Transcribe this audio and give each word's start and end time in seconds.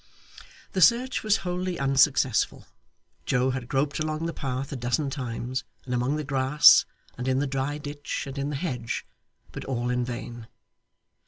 The 0.71 0.81
search 0.81 1.21
was 1.21 1.37
wholly 1.45 1.77
unsuccessful. 1.77 2.65
Joe 3.27 3.51
had 3.51 3.67
groped 3.67 3.99
along 3.99 4.25
the 4.25 4.33
path 4.33 4.71
a 4.71 4.75
dozen 4.75 5.11
times, 5.11 5.63
and 5.85 5.93
among 5.93 6.15
the 6.15 6.23
grass, 6.23 6.85
and 7.19 7.27
in 7.27 7.37
the 7.37 7.45
dry 7.45 7.77
ditch, 7.77 8.23
and 8.25 8.35
in 8.39 8.49
the 8.49 8.55
hedge, 8.55 9.05
but 9.51 9.63
all 9.65 9.91
in 9.91 10.03
vain. 10.03 10.47